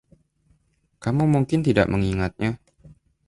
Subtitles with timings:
[1.03, 2.51] Kamu mungkin tidak mengingatnya.